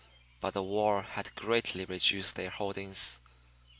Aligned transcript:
But 0.39 0.55
the 0.55 0.63
war 0.63 1.03
had 1.03 1.35
greatly 1.35 1.85
reduced 1.85 2.33
their 2.33 2.49
holdings. 2.49 3.19